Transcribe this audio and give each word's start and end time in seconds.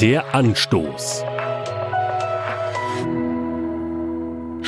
Der 0.00 0.34
Anstoß. 0.34 1.24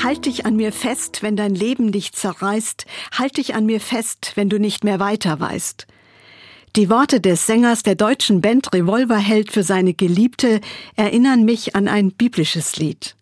Halt 0.04 0.26
dich 0.26 0.44
an 0.44 0.56
mir 0.56 0.72
fest, 0.72 1.22
wenn 1.22 1.36
dein 1.36 1.54
Leben 1.54 1.90
dich 1.90 2.12
zerreißt. 2.12 2.84
Halt 3.16 3.38
dich 3.38 3.54
an 3.54 3.64
mir 3.64 3.80
fest, 3.80 4.32
wenn 4.34 4.50
du 4.50 4.60
nicht 4.60 4.84
mehr 4.84 5.00
weiter 5.00 5.40
weißt. 5.40 5.86
Die 6.76 6.90
Worte 6.90 7.18
des 7.22 7.46
Sängers 7.46 7.82
der 7.82 7.94
deutschen 7.94 8.42
Band 8.42 8.74
Revolverheld 8.74 9.50
für 9.50 9.62
seine 9.62 9.94
Geliebte 9.94 10.60
erinnern 10.96 11.46
mich 11.46 11.74
an 11.74 11.88
ein 11.88 12.12
biblisches 12.12 12.76
Lied. 12.76 13.16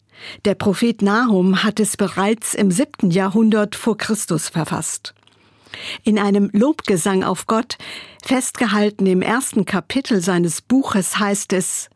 Der 0.45 0.57
Prophet 0.57 1.03
Nahum 1.03 1.63
hat 1.63 1.79
es 1.79 1.97
bereits 1.97 2.55
im 2.55 2.73
siebten 2.73 3.13
Jahrhundert 3.13 3.77
vor 3.77 3.97
Christus 3.97 4.49
verfasst. 4.49 5.15
In 6.03 6.19
einem 6.19 6.51
Lobgesang 6.53 7.23
auf 7.23 7.47
Gott, 7.47 7.79
festgehalten 8.25 9.07
im 9.07 9.23
ersten 9.23 9.65
Kapitel 9.65 10.21
seines 10.21 10.61
Buches, 10.61 11.21
heißt 11.21 11.53
es 11.53 11.89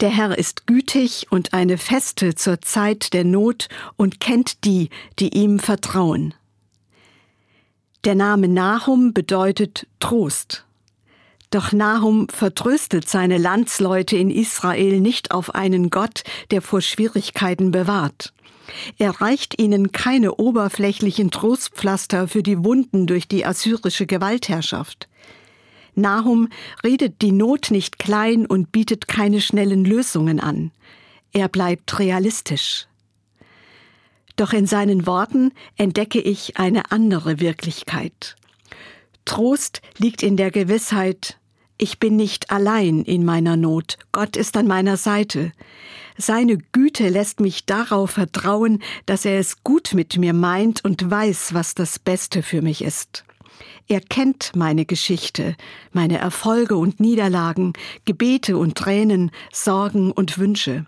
Der 0.00 0.10
Herr 0.10 0.38
ist 0.38 0.66
gütig 0.66 1.26
und 1.30 1.52
eine 1.52 1.78
Feste 1.78 2.34
zur 2.34 2.60
Zeit 2.60 3.12
der 3.12 3.24
Not 3.24 3.68
und 3.96 4.20
kennt 4.20 4.64
die, 4.64 4.90
die 5.18 5.36
ihm 5.36 5.58
vertrauen. 5.58 6.34
Der 8.04 8.14
Name 8.14 8.46
Nahum 8.48 9.12
bedeutet 9.12 9.86
Trost. 9.98 10.64
Doch 11.50 11.72
Nahum 11.72 12.28
vertröstet 12.28 13.08
seine 13.08 13.38
Landsleute 13.38 14.16
in 14.16 14.30
Israel 14.30 15.00
nicht 15.00 15.30
auf 15.30 15.54
einen 15.54 15.90
Gott, 15.90 16.22
der 16.50 16.62
vor 16.62 16.80
Schwierigkeiten 16.80 17.70
bewahrt. 17.70 18.32
Er 18.98 19.20
reicht 19.20 19.58
ihnen 19.58 19.92
keine 19.92 20.34
oberflächlichen 20.34 21.30
Trostpflaster 21.30 22.28
für 22.28 22.42
die 22.42 22.62
Wunden 22.64 23.06
durch 23.06 23.26
die 23.26 23.46
assyrische 23.46 24.06
Gewaltherrschaft. 24.06 25.08
Nahum 25.98 26.48
redet 26.82 27.20
die 27.20 27.32
Not 27.32 27.70
nicht 27.70 27.98
klein 27.98 28.46
und 28.46 28.72
bietet 28.72 29.08
keine 29.08 29.40
schnellen 29.40 29.84
Lösungen 29.84 30.40
an. 30.40 30.70
Er 31.32 31.48
bleibt 31.48 31.98
realistisch. 31.98 32.86
Doch 34.36 34.52
in 34.52 34.66
seinen 34.66 35.06
Worten 35.06 35.52
entdecke 35.76 36.20
ich 36.20 36.56
eine 36.56 36.90
andere 36.92 37.40
Wirklichkeit. 37.40 38.36
Trost 39.24 39.82
liegt 39.98 40.22
in 40.22 40.36
der 40.36 40.50
Gewissheit, 40.50 41.38
ich 41.76 41.98
bin 41.98 42.16
nicht 42.16 42.50
allein 42.50 43.02
in 43.02 43.24
meiner 43.24 43.56
Not, 43.56 43.98
Gott 44.10 44.36
ist 44.36 44.56
an 44.56 44.66
meiner 44.66 44.96
Seite. 44.96 45.52
Seine 46.16 46.56
Güte 46.56 47.08
lässt 47.08 47.38
mich 47.38 47.66
darauf 47.66 48.12
vertrauen, 48.12 48.82
dass 49.06 49.24
er 49.24 49.38
es 49.38 49.62
gut 49.62 49.92
mit 49.94 50.16
mir 50.16 50.32
meint 50.32 50.84
und 50.84 51.08
weiß, 51.08 51.54
was 51.54 51.74
das 51.74 51.98
Beste 52.00 52.42
für 52.42 52.62
mich 52.62 52.82
ist. 52.82 53.24
Er 53.88 54.00
kennt 54.00 54.52
meine 54.54 54.84
Geschichte, 54.84 55.56
meine 55.92 56.18
Erfolge 56.18 56.76
und 56.76 57.00
Niederlagen, 57.00 57.72
Gebete 58.04 58.56
und 58.56 58.76
Tränen, 58.76 59.30
Sorgen 59.52 60.12
und 60.12 60.38
Wünsche. 60.38 60.86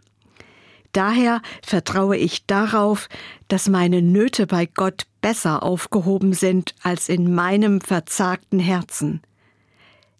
Daher 0.93 1.41
vertraue 1.63 2.17
ich 2.17 2.47
darauf, 2.47 3.09
dass 3.49 3.69
meine 3.69 4.03
Nöte 4.03 4.47
bei 4.47 4.67
Gott 4.67 5.07
besser 5.21 5.63
aufgehoben 5.63 6.33
sind 6.33 6.75
als 6.83 7.09
in 7.09 7.33
meinem 7.33 7.81
verzagten 7.81 8.59
Herzen. 8.59 9.23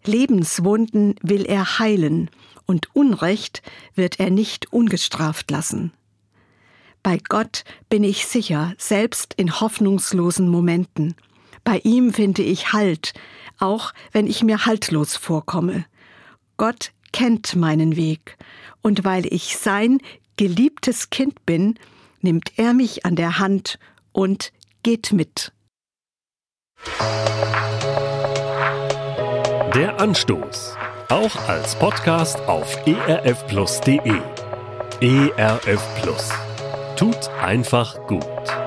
Lebenswunden 0.05 1.15
will 1.21 1.45
er 1.45 1.79
heilen, 1.79 2.29
und 2.65 2.95
Unrecht 2.95 3.61
wird 3.95 4.19
er 4.19 4.29
nicht 4.29 4.71
ungestraft 4.71 5.51
lassen. 5.51 5.91
Bei 7.03 7.17
Gott 7.17 7.63
bin 7.89 8.03
ich 8.03 8.27
sicher, 8.27 8.73
selbst 8.77 9.33
in 9.35 9.59
hoffnungslosen 9.59 10.47
Momenten. 10.47 11.15
Bei 11.63 11.79
ihm 11.83 12.13
finde 12.13 12.41
ich 12.41 12.73
Halt, 12.73 13.13
auch 13.59 13.93
wenn 14.11 14.27
ich 14.27 14.43
mir 14.43 14.65
haltlos 14.65 15.15
vorkomme. 15.15 15.85
Gott 16.57 16.91
kennt 17.11 17.55
meinen 17.55 17.95
Weg, 17.95 18.37
und 18.81 19.03
weil 19.03 19.25
ich 19.31 19.57
sein 19.57 19.99
geliebtes 20.37 21.09
Kind 21.09 21.45
bin, 21.45 21.77
nimmt 22.21 22.57
er 22.57 22.73
mich 22.73 23.05
an 23.05 23.15
der 23.15 23.39
Hand 23.39 23.77
und 24.11 24.51
geht 24.83 25.11
mit. 25.11 25.51
Der 29.75 29.99
Anstoß. 29.99 30.75
Auch 31.09 31.35
als 31.47 31.75
Podcast 31.75 32.39
auf 32.47 32.75
erfplus.de. 32.85 34.19
ERF 35.01 36.01
Plus. 36.01 36.29
Tut 36.95 37.29
einfach 37.41 38.05
gut. 38.07 38.60